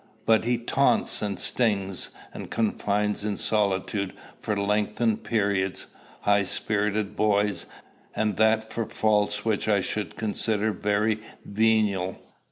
But 0.25 0.45
he 0.45 0.57
taunts 0.57 1.21
and 1.21 1.39
stings, 1.39 2.09
and 2.33 2.49
confines 2.49 3.23
in 3.23 3.37
solitude 3.37 4.13
for 4.39 4.57
lengthened 4.57 5.23
periods, 5.23 5.85
high 6.21 6.41
spirited 6.41 7.15
boys, 7.15 7.67
and 8.15 8.35
that 8.37 8.73
for 8.73 8.87
faults 8.87 9.45
which 9.45 9.67
I 9.67 9.79
should 9.81 10.15
consider 10.15 10.71
very 10.71 11.19
venial. 11.45 12.17